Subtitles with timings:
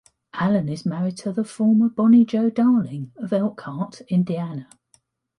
[0.33, 4.67] Allen is married to the former Bonnie Jo Darling of Elkhart, Indiana.